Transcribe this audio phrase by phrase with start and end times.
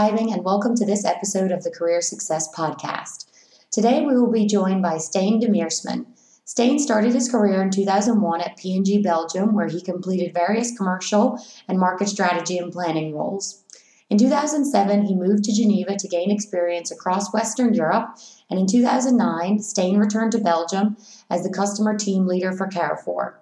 [0.00, 3.26] and welcome to this episode of the Career Success Podcast.
[3.70, 6.06] Today we will be joined by Stijn Demeersman.
[6.46, 11.78] Stijn started his career in 2001 at P&G Belgium, where he completed various commercial and
[11.78, 13.62] market strategy and planning roles.
[14.08, 18.16] In 2007, he moved to Geneva to gain experience across Western Europe,
[18.48, 20.96] and in 2009, Stijn returned to Belgium
[21.28, 23.39] as the customer team leader for Carrefour.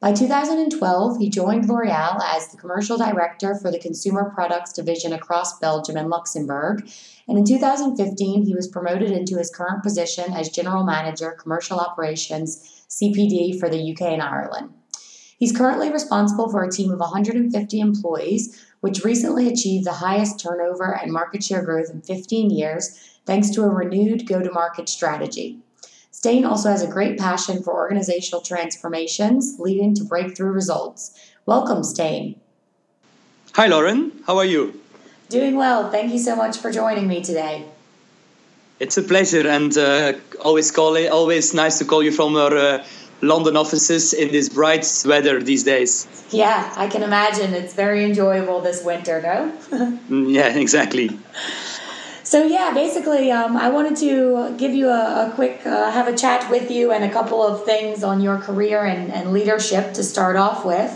[0.00, 5.58] By 2012, he joined L'Oreal as the commercial director for the consumer products division across
[5.58, 6.88] Belgium and Luxembourg.
[7.28, 12.84] And in 2015, he was promoted into his current position as general manager, commercial operations,
[12.88, 14.72] CPD for the UK and Ireland.
[15.38, 20.96] He's currently responsible for a team of 150 employees, which recently achieved the highest turnover
[20.96, 25.58] and market share growth in 15 years thanks to a renewed go to market strategy.
[26.12, 31.18] Stijn also has a great passion for organizational transformations, leading to breakthrough results.
[31.46, 32.36] Welcome, Stijn.
[33.54, 34.12] Hi, Lauren.
[34.26, 34.80] How are you?
[35.28, 35.90] Doing well.
[35.90, 37.64] Thank you so much for joining me today.
[38.80, 42.56] It's a pleasure, and uh, always call it, always nice to call you from our
[42.56, 42.84] uh,
[43.22, 46.08] London offices in this bright weather these days.
[46.30, 47.54] Yeah, I can imagine.
[47.54, 49.52] It's very enjoyable this winter, no?
[50.10, 51.10] Mm, yeah, exactly.
[52.30, 56.16] So yeah, basically, um, I wanted to give you a, a quick, uh, have a
[56.16, 60.04] chat with you and a couple of things on your career and, and leadership to
[60.04, 60.92] start off with.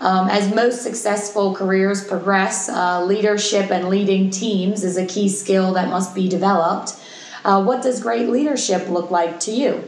[0.00, 5.72] Um, as most successful careers progress, uh, leadership and leading teams is a key skill
[5.72, 6.94] that must be developed.
[7.44, 9.82] Uh, what does great leadership look like to you?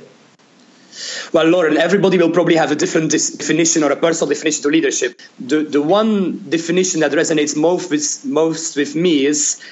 [1.32, 5.22] Well, Lauren, everybody will probably have a different definition or a personal definition to leadership.
[5.38, 9.62] The the one definition that resonates most with most with me is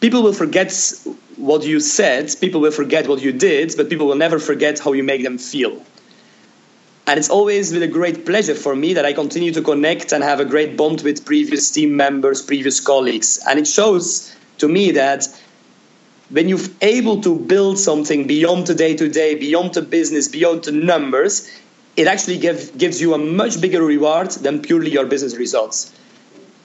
[0.00, 0.72] people will forget
[1.36, 4.92] what you said, people will forget what you did, but people will never forget how
[4.92, 5.82] you make them feel.
[7.06, 10.24] And it's always with a great pleasure for me that I continue to connect and
[10.24, 13.38] have a great bond with previous team members, previous colleagues.
[13.46, 15.28] And it shows to me that
[16.30, 20.64] when you're able to build something beyond the day to day, beyond the business, beyond
[20.64, 21.50] the numbers,
[21.96, 25.92] it actually give, gives you a much bigger reward than purely your business results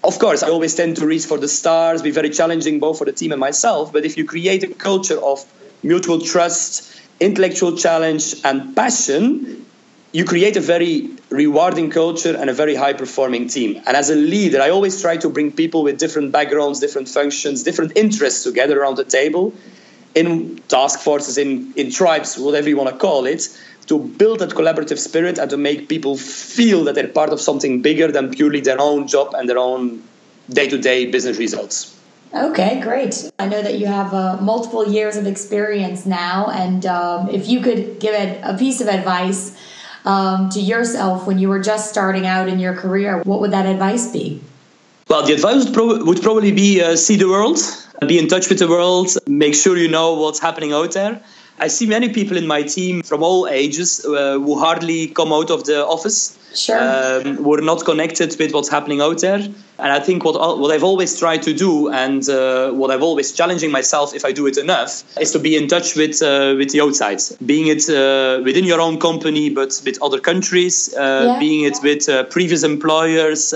[0.03, 3.05] of course, I always tend to reach for the stars, be very challenging both for
[3.05, 3.91] the team and myself.
[3.91, 5.45] But if you create a culture of
[5.83, 9.65] mutual trust, intellectual challenge, and passion,
[10.11, 13.81] you create a very rewarding culture and a very high performing team.
[13.85, 17.63] And as a leader, I always try to bring people with different backgrounds, different functions,
[17.63, 19.53] different interests together around the table
[20.15, 23.47] in task forces, in, in tribes, whatever you want to call it,
[23.87, 27.81] to build that collaborative spirit and to make people feel that they're part of something
[27.81, 30.01] bigger than purely their own job and their own
[30.49, 31.95] day-to-day business results.
[32.33, 33.31] Okay, great.
[33.39, 37.61] I know that you have uh, multiple years of experience now, and um, if you
[37.61, 39.57] could give it a piece of advice
[40.05, 43.65] um, to yourself when you were just starting out in your career, what would that
[43.65, 44.39] advice be?
[45.07, 47.57] Well, the advice would, pro- would probably be uh, see the world,
[48.07, 51.21] be in touch with the world, make sure you know what's happening out there,
[51.59, 55.51] I see many people in my team from all ages uh, who hardly come out
[55.51, 56.37] of the office.
[56.55, 56.79] Sure.
[56.79, 59.35] Um, who are not connected with what's happening out there.
[59.35, 63.31] And I think what what I've always tried to do, and uh, what I've always
[63.33, 66.71] challenging myself, if I do it enough, is to be in touch with uh, with
[66.71, 71.39] the outside, being it uh, within your own company, but with other countries, uh, yeah.
[71.39, 73.53] being it with uh, previous employers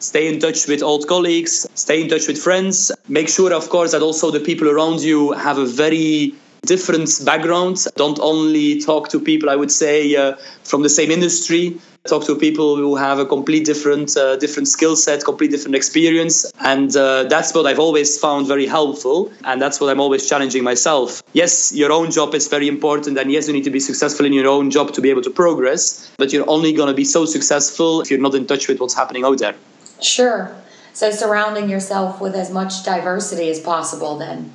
[0.00, 2.90] stay in touch with old colleagues, stay in touch with friends.
[3.08, 7.88] Make sure, of course, that also the people around you have a very different backgrounds.
[7.96, 11.78] Don't only talk to people, I would say, uh, from the same industry.
[12.08, 16.50] Talk to people who have a complete different, uh, different skill set, complete different experience,
[16.60, 20.64] and uh, that's what I've always found very helpful, and that's what I'm always challenging
[20.64, 21.22] myself.
[21.34, 24.32] Yes, your own job is very important, and yes, you need to be successful in
[24.32, 26.10] your own job to be able to progress.
[26.16, 28.94] But you're only going to be so successful if you're not in touch with what's
[28.94, 29.54] happening out there.
[30.02, 30.54] Sure.
[30.92, 34.52] So surrounding yourself with as much diversity as possible, then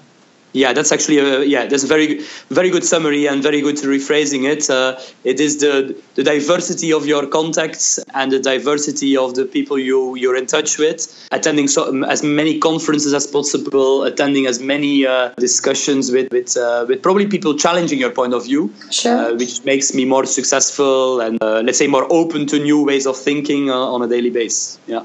[0.56, 4.50] yeah, that's actually a yeah, that's a very very good summary and very good rephrasing
[4.50, 4.70] it.
[4.70, 9.78] Uh, it is the the diversity of your contacts and the diversity of the people
[9.78, 11.28] you you're in touch with.
[11.32, 16.86] Attending so as many conferences as possible, attending as many uh, discussions with with uh,
[16.88, 19.18] with probably people challenging your point of view, sure.
[19.18, 23.06] Uh, which makes me more successful and uh, let's say more open to new ways
[23.06, 24.80] of thinking uh, on a daily basis.
[24.88, 25.04] Yeah.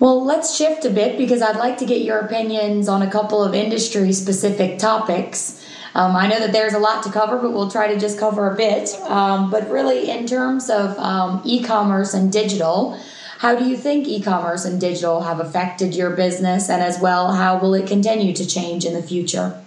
[0.00, 3.42] Well, let's shift a bit because I'd like to get your opinions on a couple
[3.42, 5.64] of industry specific topics.
[5.94, 8.50] Um, I know that there's a lot to cover, but we'll try to just cover
[8.50, 8.92] a bit.
[9.02, 12.98] Um, but really, in terms of um, e commerce and digital,
[13.38, 16.68] how do you think e commerce and digital have affected your business?
[16.68, 19.63] And as well, how will it continue to change in the future?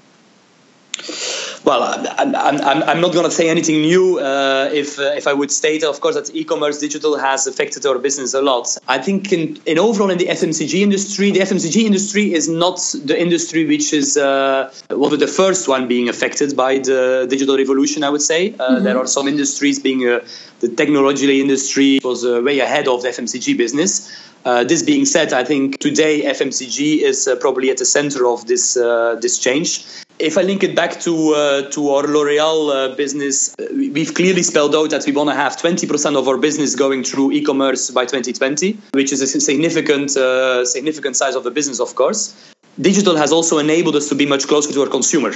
[1.66, 1.84] Well,
[2.18, 5.52] I'm, I'm, I'm not going to say anything new uh, if, uh, if I would
[5.52, 8.78] state, of course, that e-commerce digital has affected our business a lot.
[8.88, 13.20] I think in, in overall in the FMCG industry, the FMCG industry is not the
[13.20, 18.04] industry which is uh, one of the first one being affected by the digital revolution,
[18.04, 18.54] I would say.
[18.54, 18.84] Uh, mm-hmm.
[18.84, 20.20] There are some industries being uh,
[20.60, 24.12] the technology industry was uh, way ahead of the FMCG business.
[24.46, 28.48] Uh, this being said, I think today FMCG is uh, probably at the center of
[28.48, 29.86] this uh, this change.
[30.20, 34.74] If I link it back to uh, to our L'Oreal uh, business, we've clearly spelled
[34.74, 38.78] out that we want to have 20% of our business going through e-commerce by 2020,
[38.94, 40.12] which is a significant
[40.66, 42.34] significant size of the business, of course.
[42.80, 45.34] Digital has also enabled us to be much closer to our consumer,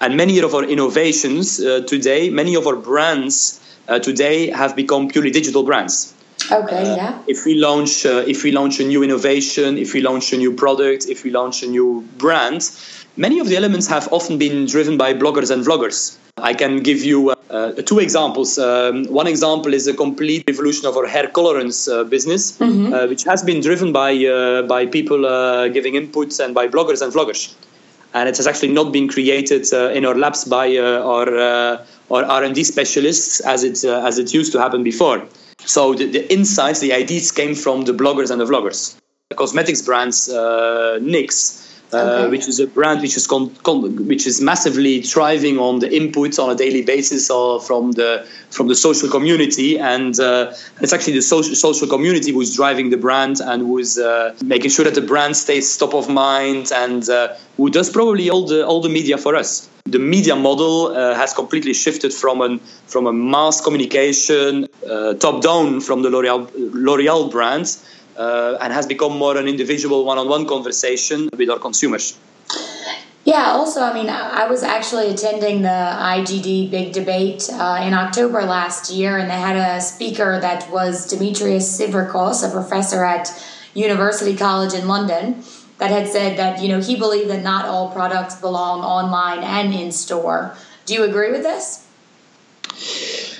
[0.00, 1.56] and many of our innovations
[1.86, 3.60] today, many of our brands
[4.02, 6.14] today have become purely digital brands.
[6.50, 7.22] Okay, uh, yeah.
[7.26, 10.52] If we launch, uh, if we launch a new innovation, if we launch a new
[10.52, 12.70] product, if we launch a new brand,
[13.16, 16.18] many of the elements have often been driven by bloggers and vloggers.
[16.36, 18.58] I can give you uh, uh, two examples.
[18.58, 22.92] Um, one example is a complete revolution of our hair colorants uh, business, mm-hmm.
[22.92, 24.12] Uh, which has been driven by
[24.62, 25.20] by people
[25.70, 27.54] giving inputs and by bloggers and vloggers.
[28.12, 31.78] And it has actually not been created in our labs by our
[32.10, 35.26] our R&D specialists as it as it used to happen before.
[35.66, 38.96] So the, the insights, the ideas came from the bloggers and the vloggers.
[39.30, 41.64] The cosmetics brands, uh, NYX,
[41.94, 42.30] uh, okay.
[42.30, 46.42] which is a brand which is con- con- which is massively thriving on the inputs
[46.42, 51.14] on a daily basis or from the from the social community, and uh, it's actually
[51.14, 55.06] the social social community who's driving the brand and who's uh, making sure that the
[55.06, 59.16] brand stays top of mind and uh, who does probably all the all the media
[59.16, 64.66] for us the media model uh, has completely shifted from an from a mass communication
[64.90, 67.66] uh, top down from the L'Oreal L'Oreal brand
[68.16, 72.18] uh, and has become more an individual one-on-one conversation with our consumers.
[73.26, 75.78] Yeah, also, I mean, I was actually attending the
[76.16, 81.10] IGD big debate uh, in October last year, and they had a speaker that was
[81.10, 83.30] Demetrios Tsivrikos, a professor at
[83.74, 85.42] University College in London
[85.78, 89.74] that had said that you know he believed that not all products belong online and
[89.74, 90.56] in store.
[90.86, 91.86] Do you agree with this?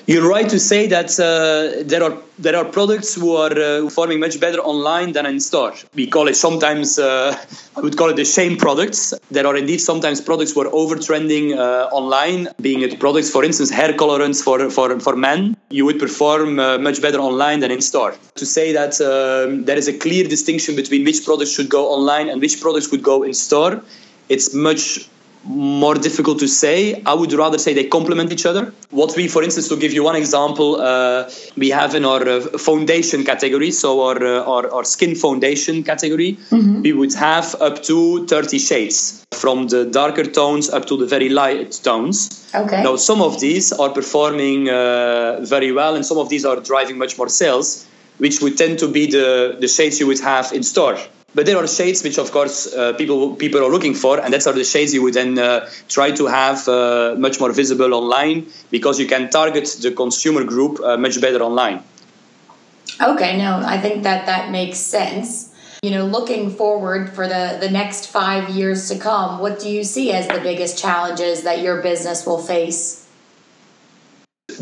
[0.06, 4.20] You're right to say that uh, there are there are products who are uh, performing
[4.20, 5.72] much better online than in store.
[5.94, 7.34] We call it sometimes uh,
[7.74, 9.14] I would call it the shame products.
[9.30, 13.42] There are indeed sometimes products who are over trending uh, online, being it products, for
[13.44, 15.56] instance, hair colorants for for for men.
[15.70, 18.14] You would perform uh, much better online than in store.
[18.34, 22.28] To say that um, there is a clear distinction between which products should go online
[22.28, 23.82] and which products would go in store,
[24.28, 25.08] it's much
[25.44, 27.02] more difficult to say.
[27.04, 28.72] I would rather say they complement each other.
[28.90, 32.40] What we, for instance, to give you one example, uh, we have in our uh,
[32.58, 36.82] foundation category, so our, uh, our, our, skin foundation category, mm-hmm.
[36.82, 41.28] we would have up to 30 shades from the darker tones up to the very
[41.28, 42.50] light tones.
[42.54, 42.82] Okay.
[42.82, 46.98] Now, some of these are performing uh, very well, and some of these are driving
[46.98, 47.86] much more sales,
[48.18, 50.96] which would tend to be the, the shades you would have in store.
[51.34, 54.46] But there are shades which, of course, uh, people people are looking for, and that's
[54.46, 58.46] are the shades you would then uh, try to have uh, much more visible online
[58.70, 61.82] because you can target the consumer group uh, much better online.
[63.00, 65.52] Okay, no, I think that that makes sense.
[65.82, 69.82] You know, looking forward for the the next five years to come, what do you
[69.82, 73.06] see as the biggest challenges that your business will face?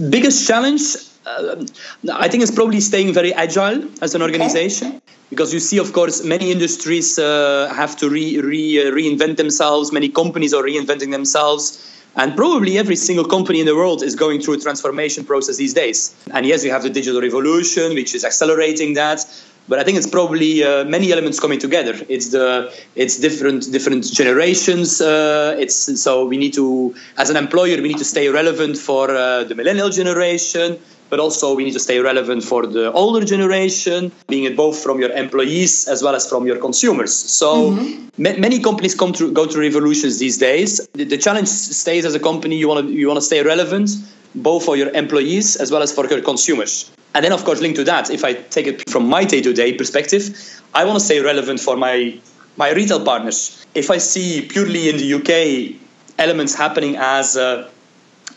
[0.08, 0.96] Biggest challenge,
[1.26, 1.64] uh,
[2.12, 4.88] I think, it's probably staying very agile as an organization.
[4.88, 5.00] Okay
[5.32, 9.90] because you see, of course, many industries uh, have to re, re, uh, reinvent themselves.
[9.90, 11.88] Many companies are reinventing themselves.
[12.16, 15.72] And probably every single company in the world is going through a transformation process these
[15.72, 16.14] days.
[16.34, 19.24] And yes, you have the digital revolution, which is accelerating that.
[19.68, 21.94] But I think it's probably uh, many elements coming together.
[22.10, 25.00] It's the it's different different generations.
[25.00, 29.08] Uh, it's so we need to, as an employer, we need to stay relevant for
[29.08, 30.78] uh, the millennial generation
[31.12, 34.98] but also we need to stay relevant for the older generation, being it both from
[34.98, 37.14] your employees as well as from your consumers.
[37.14, 38.22] So mm-hmm.
[38.24, 40.70] ma- many companies come through, go through revolutions these days.
[40.94, 43.90] The, the challenge stays as a company, you want to you want to stay relevant
[44.34, 46.90] both for your employees as well as for your consumers.
[47.14, 50.22] And then, of course, linked to that, if I take it from my day-to-day perspective,
[50.72, 52.18] I want to stay relevant for my
[52.56, 53.66] my retail partners.
[53.74, 55.76] If I see purely in the UK
[56.18, 57.68] elements happening as uh,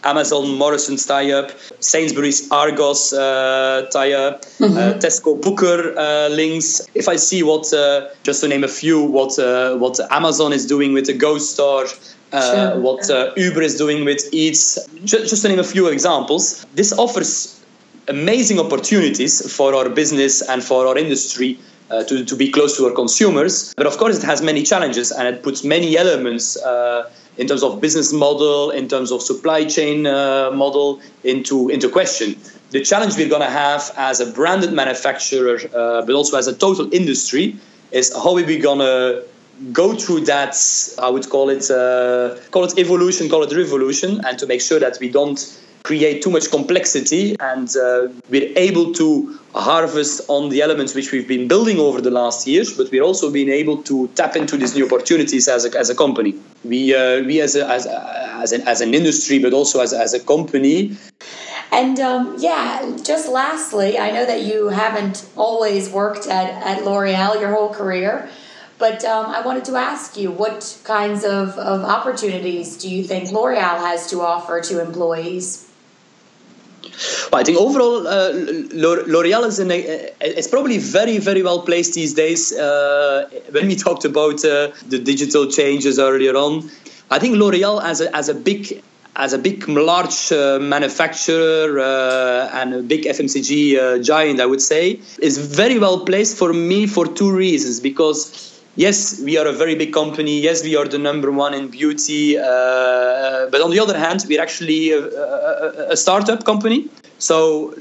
[0.06, 4.78] Amazon Morrisons tie up, Sainsbury's Argos uh, tie up, mm-hmm.
[4.78, 6.88] uh, Tesco Booker uh, links.
[6.94, 10.66] If I see what, uh, just to name a few, what uh, what Amazon is
[10.66, 11.86] doing with the Go Store.
[12.32, 12.82] Uh, sure.
[12.82, 17.64] What Uber is doing with Eats, just, just to name a few examples, this offers
[18.08, 21.58] amazing opportunities for our business and for our industry
[21.90, 23.74] uh, to, to be close to our consumers.
[23.76, 27.64] But of course, it has many challenges and it puts many elements uh, in terms
[27.64, 32.36] of business model, in terms of supply chain uh, model into into question.
[32.72, 36.56] The challenge we're going to have as a branded manufacturer, uh, but also as a
[36.56, 37.56] total industry,
[37.92, 39.24] is how are we going to
[39.72, 40.56] go through that?
[41.02, 44.80] I would call it uh, call it evolution, call it revolution, and to make sure
[44.80, 45.40] that we don't
[45.86, 51.28] create too much complexity and uh, we're able to harvest on the elements which we've
[51.28, 54.74] been building over the last years but we're also being able to tap into these
[54.76, 58.68] new opportunities as a, as a company we uh, we as a, as, as, an,
[58.68, 60.98] as an industry but also as, as a company
[61.72, 67.38] and um, yeah, just lastly, I know that you haven't always worked at, at L'Oreal
[67.42, 68.30] your whole career,
[68.78, 73.32] but um, I wanted to ask you what kinds of, of opportunities do you think
[73.32, 75.70] L'Oreal has to offer to employees?
[77.32, 82.14] Well, I think overall, uh, L'Oreal is, a, is probably very, very well placed these
[82.14, 82.54] days.
[82.54, 86.70] Uh, when we talked about uh, the digital changes earlier on,
[87.12, 88.82] I think L'Oreal as a, as a big
[89.18, 94.62] as a big, large uh, manufacturer uh, and a big FMCG uh, giant, I would
[94.62, 97.80] say, is very well placed for me for two reasons.
[97.80, 100.40] Because yes, we are a very big company.
[100.40, 102.38] Yes, we are the number one in beauty.
[102.38, 106.90] Uh, but on the other hand, we're actually a, a, a startup company.
[107.18, 107.74] So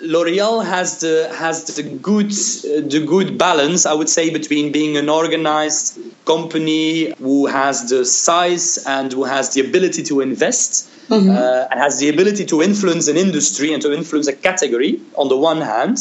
[0.00, 5.08] L'Oreal has the has the good the good balance, I would say, between being an
[5.08, 11.30] organized company who has the size and who has the ability to invest mm-hmm.
[11.30, 15.28] uh, and has the ability to influence an industry and to influence a category on
[15.28, 15.98] the one hand,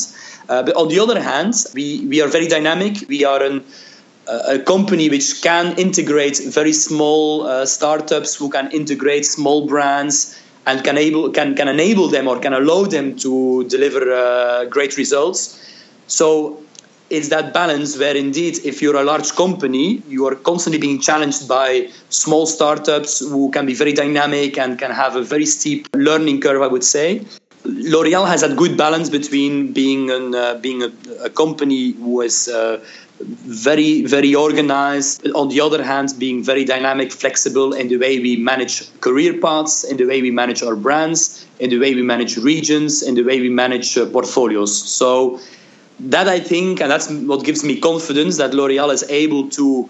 [0.47, 3.07] uh, but on the other hand, we we are very dynamic.
[3.09, 3.65] We are an
[4.29, 10.83] a company which can integrate very small uh, startups who can integrate small brands and
[10.83, 15.59] can able can can enable them or can allow them to deliver uh, great results.
[16.07, 16.61] So
[17.09, 21.47] it's that balance where indeed if you're a large company you are constantly being challenged
[21.47, 26.39] by small startups who can be very dynamic and can have a very steep learning
[26.39, 27.25] curve i would say
[27.65, 30.91] l'oreal has that good balance between being an, uh, being a,
[31.23, 32.79] a, company who is uh,
[33.21, 35.27] very, very organized.
[35.31, 39.83] On the other hand, being very dynamic, flexible in the way we manage career paths,
[39.83, 43.23] in the way we manage our brands, in the way we manage regions, in the
[43.23, 44.75] way we manage uh, portfolios.
[44.75, 45.39] So
[45.99, 49.89] that I think, and that's what gives me confidence that L'Oreal is able to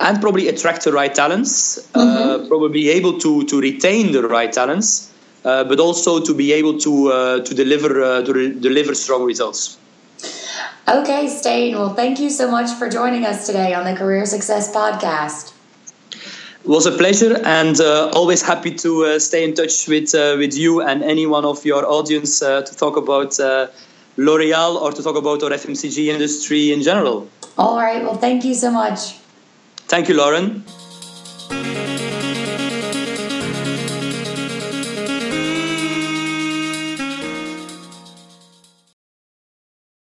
[0.00, 2.44] and probably attract the right talents, uh, mm-hmm.
[2.44, 5.12] uh, probably able to to retain the right talents,
[5.44, 9.24] uh, but also to be able to uh, to deliver uh, to re- deliver strong
[9.24, 9.76] results.
[10.88, 11.74] Okay, Stijn.
[11.74, 15.52] Well, thank you so much for joining us today on the Career Success Podcast.
[16.64, 20.36] It was a pleasure, and uh, always happy to uh, stay in touch with uh,
[20.38, 23.66] with you and any one of your audience uh, to talk about uh,
[24.16, 27.28] L'Oreal or to talk about our FMCG industry in general.
[27.58, 28.02] All right.
[28.02, 29.18] Well, thank you so much.
[29.88, 30.64] Thank you, Lauren.